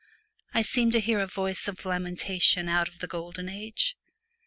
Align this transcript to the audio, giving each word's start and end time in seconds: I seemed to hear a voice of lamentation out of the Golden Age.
I 0.51 0.63
seemed 0.63 0.93
to 0.93 0.99
hear 0.99 1.19
a 1.19 1.27
voice 1.27 1.67
of 1.67 1.85
lamentation 1.85 2.67
out 2.67 2.87
of 2.87 2.97
the 2.97 3.07
Golden 3.07 3.47
Age. 3.47 3.95